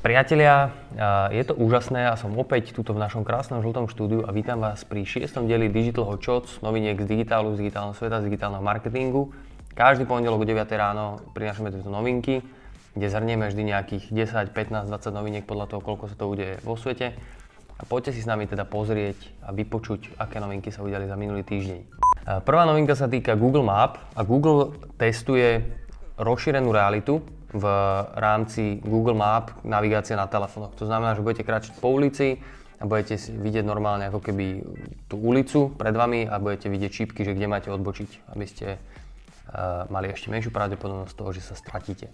Priatelia, 0.00 0.72
je 1.28 1.44
to 1.44 1.52
úžasné 1.52 2.08
a 2.08 2.16
som 2.16 2.32
opäť 2.40 2.72
tuto 2.72 2.96
v 2.96 3.04
našom 3.04 3.20
krásnom 3.20 3.60
žltom 3.60 3.84
štúdiu 3.84 4.24
a 4.24 4.32
vítam 4.32 4.56
vás 4.56 4.80
pri 4.80 5.04
šiestom 5.04 5.44
dieli 5.44 5.68
Digital 5.68 6.08
Shots, 6.16 6.64
noviniek 6.64 6.96
z 6.96 7.04
digitálu, 7.04 7.52
z 7.52 7.68
digitálneho 7.68 7.92
sveta, 7.92 8.24
z 8.24 8.32
digitálneho 8.32 8.64
marketingu. 8.64 9.28
Každý 9.76 10.08
pondelok 10.08 10.40
o 10.40 10.48
9 10.48 10.56
ráno 10.72 11.20
prinášame 11.36 11.68
tieto 11.68 11.92
novinky, 11.92 12.40
kde 12.96 13.06
zhrnieme 13.12 13.52
vždy 13.52 13.60
nejakých 13.60 14.04
10, 14.08 14.56
15, 14.56 14.88
20 14.88 15.12
noviniek 15.12 15.44
podľa 15.44 15.68
toho, 15.68 15.84
koľko 15.84 16.08
sa 16.08 16.16
to 16.16 16.32
udeje 16.32 16.56
vo 16.64 16.80
svete. 16.80 17.12
A 17.76 17.84
poďte 17.84 18.16
si 18.16 18.24
s 18.24 18.30
nami 18.32 18.48
teda 18.48 18.64
pozrieť 18.64 19.20
a 19.44 19.52
vypočuť, 19.52 20.16
aké 20.16 20.40
novinky 20.40 20.72
sa 20.72 20.80
udiali 20.80 21.04
za 21.04 21.20
minulý 21.20 21.44
týždeň. 21.44 21.80
Prvá 22.48 22.64
novinka 22.64 22.96
sa 22.96 23.04
týka 23.04 23.36
Google 23.36 23.68
Map 23.68 24.00
a 24.16 24.24
Google 24.24 24.80
testuje 24.96 25.60
rozšírenú 26.16 26.72
realitu, 26.72 27.20
v 27.50 27.64
rámci 28.14 28.78
Google 28.82 29.18
Map 29.18 29.58
navigácie 29.66 30.14
na 30.14 30.30
telefónoch. 30.30 30.74
To 30.78 30.86
znamená, 30.86 31.18
že 31.18 31.24
budete 31.24 31.42
kráčať 31.42 31.74
po 31.82 31.90
ulici 31.90 32.38
a 32.80 32.86
budete 32.86 33.18
vidieť 33.18 33.64
normálne 33.66 34.08
ako 34.08 34.22
keby 34.22 34.46
tú 35.10 35.20
ulicu 35.20 35.68
pred 35.74 35.92
vami 35.92 36.24
a 36.24 36.38
budete 36.40 36.70
vidieť 36.70 36.90
čípky, 36.90 37.26
že 37.26 37.34
kde 37.36 37.50
máte 37.50 37.68
odbočiť, 37.68 38.32
aby 38.32 38.44
ste 38.46 38.78
uh, 38.78 39.84
mali 39.92 40.08
ešte 40.08 40.32
menšiu 40.32 40.54
pravdepodobnosť 40.54 41.12
toho, 41.12 41.30
že 41.34 41.42
sa 41.44 41.58
stratíte. 41.58 42.08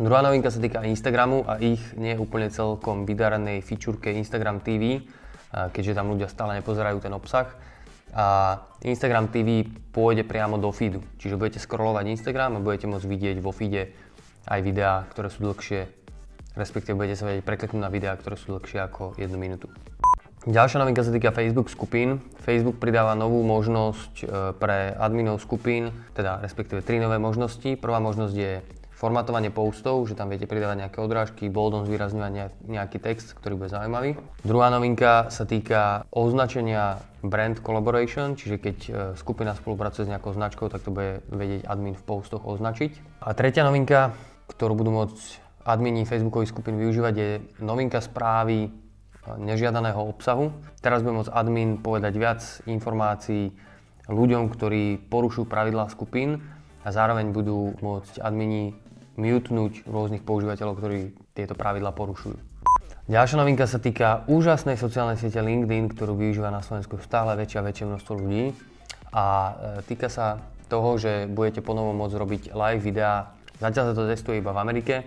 Druhá 0.00 0.24
novinka 0.24 0.48
sa 0.48 0.58
týka 0.58 0.82
Instagramu 0.88 1.44
a 1.44 1.60
ich 1.60 1.80
nie 1.94 2.16
úplne 2.16 2.48
celkom 2.48 3.04
vydarenej 3.04 3.60
fičurke 3.60 4.10
Instagram 4.10 4.64
TV, 4.64 5.04
uh, 5.04 5.68
keďže 5.68 5.94
tam 6.00 6.10
ľudia 6.16 6.26
stále 6.32 6.58
nepozerajú 6.58 6.98
ten 6.98 7.12
obsah. 7.12 7.52
A 8.12 8.60
Instagram 8.84 9.32
TV 9.32 9.64
pôjde 9.94 10.20
priamo 10.26 10.60
do 10.60 10.68
feedu, 10.68 11.00
čiže 11.16 11.40
budete 11.40 11.56
scrollovať 11.56 12.12
Instagram 12.12 12.60
a 12.60 12.64
budete 12.64 12.84
môcť 12.84 13.06
vidieť 13.08 13.36
vo 13.40 13.56
feede 13.56 13.88
aj 14.46 14.60
videá, 14.62 15.06
ktoré 15.10 15.28
sú 15.30 15.46
dlhšie, 15.46 15.86
respektíve 16.58 16.98
budete 16.98 17.18
sa 17.18 17.28
vedieť 17.30 17.44
prekliknúť 17.46 17.82
na 17.82 17.90
videá, 17.92 18.16
ktoré 18.18 18.34
sú 18.34 18.58
dlhšie 18.58 18.82
ako 18.82 19.14
1 19.18 19.30
minútu. 19.38 19.70
Ďalšia 20.42 20.82
novinka 20.82 21.06
sa 21.06 21.14
týka 21.14 21.30
Facebook 21.30 21.70
skupín. 21.70 22.18
Facebook 22.42 22.82
pridáva 22.82 23.14
novú 23.14 23.46
možnosť 23.46 24.14
e, 24.18 24.24
pre 24.58 24.90
adminov 24.90 25.38
skupín, 25.38 25.94
teda 26.18 26.42
respektíve 26.42 26.82
tri 26.82 26.98
nové 26.98 27.22
možnosti. 27.22 27.78
Prvá 27.78 28.02
možnosť 28.02 28.34
je 28.34 28.58
formatovanie 28.90 29.54
postov, 29.54 30.02
že 30.10 30.18
tam 30.18 30.34
viete 30.34 30.50
pridávať 30.50 30.86
nejaké 30.86 30.98
odrážky, 30.98 31.46
boldom 31.46 31.86
zvýrazňovať 31.86 32.58
nejaký 32.66 32.98
text, 32.98 33.38
ktorý 33.38 33.54
bude 33.54 33.70
zaujímavý. 33.70 34.18
Druhá 34.42 34.70
novinka 34.74 35.30
sa 35.30 35.46
týka 35.46 36.10
označenia 36.10 36.98
brand 37.22 37.62
collaboration, 37.62 38.34
čiže 38.34 38.56
keď 38.58 38.76
e, 38.82 38.90
skupina 39.14 39.54
spolupracuje 39.54 40.06
s 40.06 40.10
nejakou 40.10 40.34
značkou, 40.34 40.66
tak 40.66 40.82
to 40.82 40.90
bude 40.90 41.22
vedieť 41.30 41.70
admin 41.70 41.94
v 41.94 42.02
postoch 42.02 42.42
označiť. 42.42 43.22
A 43.22 43.30
tretia 43.30 43.62
novinka 43.62 44.10
ktorú 44.62 44.78
budú 44.78 44.94
môcť 44.94 45.42
admini 45.66 46.06
Facebookových 46.06 46.54
skupín 46.54 46.78
využívať, 46.78 47.14
je 47.18 47.42
novinka 47.66 47.98
správy 47.98 48.70
e, 48.70 48.70
nežiadaného 49.42 49.98
obsahu. 49.98 50.54
Teraz 50.78 51.02
bude 51.02 51.18
môcť 51.18 51.34
admin 51.34 51.82
povedať 51.82 52.14
viac 52.14 52.38
informácií 52.70 53.50
ľuďom, 54.06 54.46
ktorí 54.54 55.02
porušujú 55.10 55.50
pravidlá 55.50 55.90
skupín 55.90 56.38
a 56.86 56.94
zároveň 56.94 57.34
budú 57.34 57.74
môcť 57.82 58.22
admini 58.22 58.78
mutenúť 59.18 59.82
rôznych 59.82 60.22
používateľov, 60.22 60.78
ktorí 60.78 61.10
tieto 61.34 61.58
pravidlá 61.58 61.90
porušujú. 61.90 62.38
Ďalšia 63.10 63.42
novinka 63.42 63.66
sa 63.66 63.82
týka 63.82 64.22
úžasnej 64.30 64.78
sociálnej 64.78 65.18
siete 65.18 65.42
LinkedIn, 65.42 65.90
ktorú 65.90 66.14
využíva 66.14 66.54
na 66.54 66.62
Slovensku 66.62 67.02
stále 67.02 67.34
väčšie 67.34 67.58
a 67.58 67.66
väčšie 67.66 67.90
množstvo 67.90 68.12
ľudí. 68.14 68.54
A 69.10 69.26
e, 69.26 69.52
týka 69.90 70.06
sa 70.06 70.38
toho, 70.70 71.02
že 71.02 71.26
budete 71.26 71.66
ponovom 71.66 71.98
môcť 71.98 72.14
robiť 72.14 72.42
live 72.54 72.78
videá 72.78 73.41
Zatiaľ 73.62 73.94
sa 73.94 73.94
to 73.94 74.10
testuje 74.10 74.42
iba 74.42 74.50
v 74.50 74.58
Amerike 74.58 75.06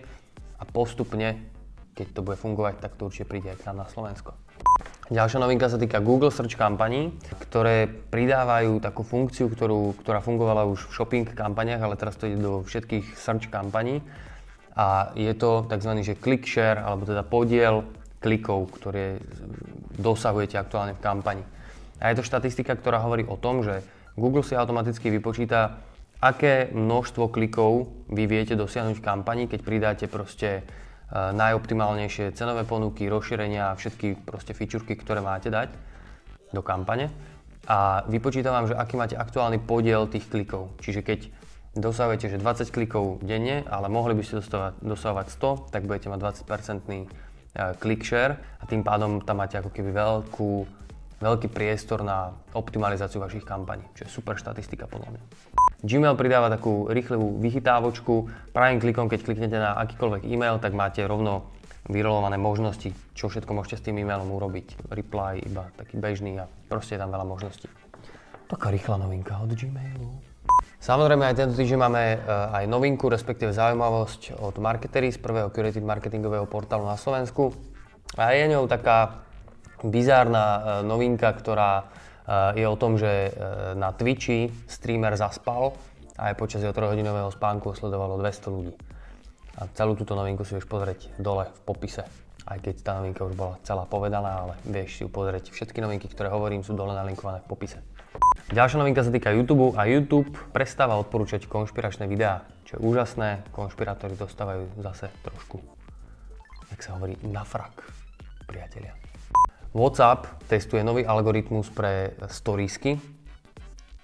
a 0.56 0.64
postupne, 0.64 1.52
keď 1.92 2.08
to 2.16 2.24
bude 2.24 2.40
fungovať, 2.40 2.80
tak 2.80 2.96
to 2.96 3.12
určite 3.12 3.28
príde 3.28 3.52
aj 3.52 3.60
k 3.60 3.68
nám 3.68 3.84
na 3.84 3.88
Slovensko. 3.92 4.32
Ďalšia 5.12 5.44
novinka 5.44 5.68
sa 5.68 5.76
týka 5.76 6.00
Google 6.00 6.32
Search 6.32 6.56
kampaní, 6.56 7.12
ktoré 7.36 7.84
pridávajú 7.86 8.80
takú 8.80 9.04
funkciu, 9.04 9.52
ktorú, 9.52 10.00
ktorá 10.00 10.24
fungovala 10.24 10.64
už 10.72 10.88
v 10.88 10.96
shopping 10.96 11.28
kampaniach, 11.28 11.84
ale 11.84 12.00
teraz 12.00 12.16
to 12.16 12.32
ide 12.32 12.40
do 12.40 12.64
všetkých 12.64 13.20
search 13.20 13.52
kampaní. 13.52 14.00
A 14.72 15.12
je 15.20 15.36
to 15.36 15.68
tzv. 15.68 15.92
Že 16.00 16.16
click 16.24 16.48
share, 16.48 16.80
alebo 16.80 17.04
teda 17.04 17.28
podiel 17.28 17.84
klikov, 18.24 18.72
ktoré 18.72 19.20
dosahujete 20.00 20.56
aktuálne 20.56 20.96
v 20.96 21.04
kampani. 21.04 21.44
A 22.00 22.16
je 22.16 22.24
to 22.24 22.28
štatistika, 22.28 22.80
ktorá 22.80 23.04
hovorí 23.04 23.28
o 23.28 23.36
tom, 23.36 23.68
že 23.68 23.84
Google 24.16 24.48
si 24.48 24.56
automaticky 24.56 25.12
vypočíta 25.12 25.84
aké 26.22 26.72
množstvo 26.72 27.30
klikov 27.30 27.92
vy 28.12 28.30
viete 28.30 28.56
dosiahnuť 28.56 29.02
v 29.02 29.06
kampani, 29.06 29.44
keď 29.50 29.60
pridáte 29.62 30.06
proste 30.08 30.62
e, 30.62 30.64
najoptimálnejšie 31.14 32.38
cenové 32.38 32.64
ponuky, 32.64 33.10
rozšírenia 33.10 33.74
a 33.74 33.78
všetky 33.78 34.26
proste 34.26 34.54
fičurky, 34.54 34.96
ktoré 34.96 35.20
máte 35.20 35.50
dať 35.50 35.74
do 36.54 36.62
kampane. 36.62 37.10
A 37.66 38.06
vypočítam 38.06 38.54
vám, 38.54 38.70
že 38.70 38.78
aký 38.78 38.94
máte 38.96 39.18
aktuálny 39.18 39.58
podiel 39.58 40.06
tých 40.06 40.30
klikov. 40.30 40.78
Čiže 40.86 41.02
keď 41.02 41.20
dosahujete 41.76 42.32
že 42.32 42.38
20 42.40 42.72
klikov 42.72 43.20
denne, 43.20 43.68
ale 43.68 43.92
mohli 43.92 44.16
by 44.16 44.24
ste 44.24 44.40
dosahovať 44.80 45.28
100, 45.34 45.74
tak 45.76 45.84
budete 45.84 46.08
mať 46.08 46.46
20% 46.48 46.88
e, 46.88 47.06
click 47.82 48.02
share 48.06 48.40
a 48.62 48.64
tým 48.64 48.86
pádom 48.86 49.20
tam 49.20 49.44
máte 49.44 49.60
ako 49.60 49.74
keby 49.74 49.92
veľkú, 49.92 50.52
veľký 51.20 51.48
priestor 51.52 52.06
na 52.06 52.32
optimalizáciu 52.56 53.20
vašich 53.20 53.44
kampaní, 53.44 53.84
čo 53.98 54.08
je 54.08 54.10
super 54.14 54.40
štatistika 54.40 54.88
podľa 54.88 55.18
mňa. 55.18 55.24
Gmail 55.86 56.18
pridáva 56.18 56.50
takú 56.50 56.90
rýchlevú 56.90 57.38
vychytávočku. 57.38 58.14
Pravým 58.50 58.82
klikom, 58.82 59.06
keď 59.06 59.20
kliknete 59.22 59.58
na 59.62 59.78
akýkoľvek 59.86 60.26
e-mail, 60.26 60.58
tak 60.58 60.74
máte 60.74 61.06
rovno 61.06 61.54
vyrolované 61.86 62.42
možnosti, 62.42 62.90
čo 63.14 63.30
všetko 63.30 63.54
môžete 63.54 63.78
s 63.78 63.86
tým 63.86 64.02
e-mailom 64.02 64.34
urobiť. 64.34 64.90
Reply 64.90 65.46
iba 65.46 65.70
taký 65.78 66.02
bežný 66.02 66.42
a 66.42 66.50
proste 66.66 66.98
je 66.98 67.02
tam 67.06 67.14
veľa 67.14 67.26
možností. 67.30 67.70
Taká 68.50 68.74
rýchla 68.74 68.98
novinka 68.98 69.38
od 69.38 69.54
Gmailu. 69.54 70.10
Samozrejme 70.82 71.26
aj 71.26 71.38
tento 71.38 71.58
týždeň 71.58 71.80
máme 71.82 72.04
eh, 72.14 72.18
aj 72.62 72.66
novinku, 72.66 73.10
respektíve 73.10 73.54
zaujímavosť 73.54 74.42
od 74.42 74.58
Marketery 74.58 75.14
z 75.14 75.22
prvého 75.22 75.50
curated 75.54 75.86
marketingového 75.86 76.50
portálu 76.50 76.86
na 76.86 76.98
Slovensku. 76.98 77.54
A 78.18 78.34
je 78.34 78.50
ňou 78.54 78.66
taká 78.66 79.26
bizárna 79.86 80.46
eh, 80.46 80.62
novinka, 80.86 81.30
ktorá 81.30 81.90
je 82.58 82.66
o 82.66 82.76
tom, 82.78 82.98
že 82.98 83.30
e, 83.30 83.32
na 83.78 83.94
Twitchi 83.94 84.50
streamer 84.66 85.14
zaspal 85.14 85.78
a 86.18 86.34
aj 86.34 86.36
počas 86.40 86.66
jeho 86.66 86.74
3-hodinového 86.74 87.30
spánku 87.30 87.78
sledovalo 87.78 88.18
200 88.18 88.56
ľudí. 88.56 88.74
A 89.56 89.70
celú 89.78 89.94
túto 89.96 90.18
novinku 90.18 90.42
si 90.44 90.58
vieš 90.58 90.68
pozrieť 90.68 91.14
dole 91.22 91.48
v 91.48 91.60
popise. 91.64 92.04
Aj 92.46 92.58
keď 92.62 92.76
tá 92.82 92.92
novinka 93.02 93.26
už 93.26 93.34
bola 93.34 93.56
celá 93.66 93.86
povedaná, 93.86 94.46
ale 94.46 94.54
vieš 94.66 95.00
si 95.00 95.02
ju 95.06 95.10
pozrieť. 95.10 95.50
Všetky 95.54 95.82
novinky, 95.82 96.10
ktoré 96.10 96.30
hovorím, 96.30 96.62
sú 96.62 96.74
dole 96.74 96.94
nalinkované 96.94 97.42
v 97.46 97.48
popise. 97.50 97.80
Ďalšia 98.54 98.78
novinka 98.78 99.02
sa 99.02 99.10
týka 99.10 99.34
YouTube 99.34 99.74
a 99.74 99.90
YouTube 99.90 100.30
prestáva 100.54 101.02
odporúčať 101.02 101.50
konšpiračné 101.50 102.06
videá, 102.06 102.46
čo 102.70 102.78
je 102.78 102.86
úžasné. 102.86 103.50
Konšpirátori 103.50 104.14
dostávajú 104.14 104.70
zase 104.86 105.10
trošku, 105.26 105.58
jak 106.70 106.82
sa 106.86 106.94
hovorí, 106.98 107.18
na 107.26 107.42
frak, 107.42 107.82
priatelia. 108.46 108.94
WhatsApp 109.76 110.48
testuje 110.48 110.80
nový 110.88 111.04
algoritmus 111.04 111.68
pre 111.68 112.16
storiesky, 112.32 112.96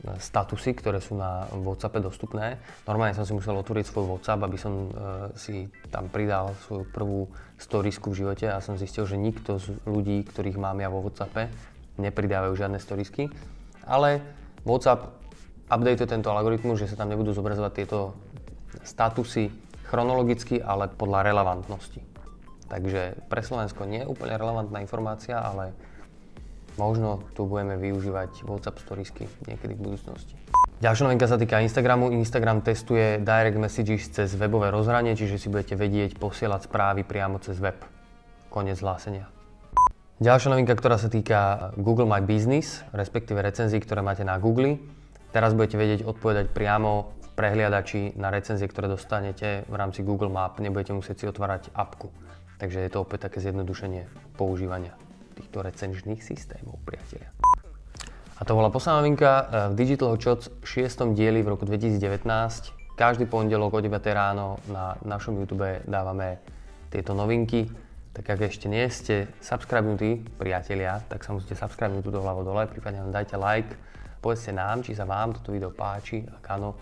statusy, 0.03 0.75
ktoré 0.75 0.99
sú 0.99 1.15
na 1.15 1.47
WhatsAppe 1.47 2.03
dostupné. 2.03 2.59
Normálne 2.83 3.15
som 3.15 3.23
si 3.23 3.31
musel 3.31 3.55
otvoriť 3.55 3.87
svoj 3.87 4.19
WhatsApp, 4.19 4.43
aby 4.43 4.57
som 4.59 4.73
e, 4.73 4.87
si 5.39 5.71
tam 5.87 6.11
pridal 6.11 6.51
svoju 6.67 6.83
prvú 6.91 7.31
storiesku 7.55 8.11
v 8.11 8.19
živote 8.25 8.51
a 8.51 8.59
som 8.59 8.75
zistil, 8.75 9.07
že 9.07 9.15
nikto 9.15 9.63
z 9.63 9.79
ľudí, 9.87 10.27
ktorých 10.27 10.59
mám 10.59 10.83
ja 10.83 10.91
vo 10.91 11.07
WhatsAppe, 11.07 11.47
nepridávajú 12.01 12.51
žiadne 12.51 12.75
storiesky. 12.75 13.31
Ale 13.87 14.19
WhatsApp 14.67 15.07
update 15.71 16.03
tento 16.03 16.35
algoritmus, 16.35 16.83
že 16.83 16.91
sa 16.91 16.99
tam 16.99 17.15
nebudú 17.15 17.31
zobrazovať 17.31 17.71
tieto 17.71 18.11
statusy 18.83 19.47
chronologicky, 19.87 20.59
ale 20.59 20.91
podľa 20.91 21.31
relevantnosti. 21.31 22.10
Takže 22.71 23.27
pre 23.27 23.43
Slovensko 23.43 23.83
nie 23.83 24.07
je 24.07 24.07
úplne 24.07 24.39
relevantná 24.39 24.79
informácia, 24.79 25.35
ale 25.35 25.75
možno 26.79 27.19
tu 27.35 27.43
budeme 27.43 27.75
využívať 27.75 28.47
WhatsApp 28.47 28.79
storiesky 28.79 29.27
niekedy 29.43 29.75
v 29.75 29.91
budúcnosti. 29.91 30.39
Ďalšia 30.79 31.03
novinka 31.11 31.27
sa 31.27 31.35
týka 31.35 31.59
Instagramu. 31.59 32.15
Instagram 32.15 32.63
testuje 32.63 33.19
direct 33.21 33.59
messages 33.59 34.07
cez 34.07 34.33
webové 34.39 34.71
rozhranie, 34.71 35.19
čiže 35.19 35.35
si 35.35 35.51
budete 35.51 35.75
vedieť 35.75 36.15
posielať 36.15 36.71
správy 36.71 37.03
priamo 37.03 37.43
cez 37.43 37.59
web. 37.59 37.75
Konec 38.47 38.79
hlásenia. 38.79 39.27
Ďalšia 40.23 40.55
novinka, 40.55 40.73
ktorá 40.73 40.95
sa 40.95 41.11
týka 41.11 41.69
Google 41.75 42.07
My 42.07 42.23
Business, 42.23 42.87
respektíve 42.95 43.43
recenzií, 43.43 43.83
ktoré 43.83 43.99
máte 43.99 44.23
na 44.23 44.39
Google. 44.39 44.79
Teraz 45.35 45.51
budete 45.53 45.75
vedieť 45.75 46.01
odpovedať 46.07 46.49
priamo 46.55 47.13
v 47.19 47.27
prehliadači 47.35 48.15
na 48.15 48.31
recenzie, 48.31 48.65
ktoré 48.65 48.87
dostanete 48.87 49.67
v 49.67 49.75
rámci 49.75 50.07
Google 50.07 50.31
Map. 50.31 50.57
Nebudete 50.57 50.95
musieť 50.95 51.15
si 51.19 51.25
otvárať 51.27 51.69
apku. 51.75 52.09
Takže 52.61 52.77
je 52.77 52.91
to 52.93 53.01
opäť 53.01 53.25
také 53.25 53.41
zjednodušenie 53.41 54.05
používania 54.37 54.93
týchto 55.33 55.65
recenčných 55.65 56.21
systémov, 56.21 56.77
priatelia. 56.85 57.33
A 58.37 58.45
to 58.45 58.53
bola 58.53 58.69
posledná 58.69 59.01
novinka 59.01 59.29
eh, 59.33 59.45
v 59.73 59.81
Digital 59.81 60.13
Shots 60.21 60.53
6. 60.61 61.17
dieli 61.17 61.41
v 61.41 61.57
roku 61.57 61.65
2019. 61.65 62.21
Každý 62.93 63.25
pondelok 63.25 63.73
o 63.73 63.81
9 63.81 63.97
ráno 64.13 64.61
na 64.69 64.93
našom 65.01 65.41
YouTube 65.41 65.81
dávame 65.89 66.37
tieto 66.93 67.17
novinky 67.17 67.65
Tak 68.13 68.27
ak 68.27 68.51
ešte 68.51 68.67
nie 68.67 68.83
ste 68.91 69.31
subscribenutí, 69.39 70.21
priatelia, 70.35 70.99
tak 71.07 71.23
sa 71.23 71.31
musíte 71.31 71.55
subscribenúť 71.55 72.03
túto 72.03 72.19
hlavo 72.19 72.43
dole, 72.43 72.67
prípadne 72.67 73.01
nám 73.07 73.15
dajte 73.15 73.39
like, 73.39 73.71
povedzte 74.19 74.51
nám, 74.51 74.83
či 74.83 74.93
sa 74.93 75.07
vám 75.07 75.31
toto 75.31 75.55
video 75.55 75.71
páči, 75.71 76.27
ak 76.27 76.45
áno, 76.51 76.75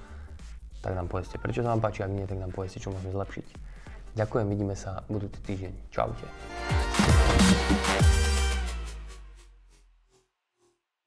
tak 0.81 0.97
nám 0.97 1.05
povedzte, 1.05 1.37
prečo 1.37 1.61
sa 1.61 1.71
vám 1.71 1.85
páči, 1.85 2.01
ak 2.01 2.11
nie, 2.11 2.25
tak 2.25 2.41
nám 2.41 2.49
povedzte, 2.49 2.81
čo 2.81 2.89
môžeme 2.89 3.13
zlepšiť. 3.13 3.47
Ďakujem, 4.15 4.45
vidíme 4.49 4.75
sa 4.77 5.03
budúci 5.09 5.39
týždeň. 5.43 5.73
Čaute. 5.93 6.25